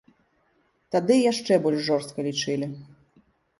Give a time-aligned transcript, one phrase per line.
[0.95, 2.73] Тады яшчэ больш жорстка лічылі.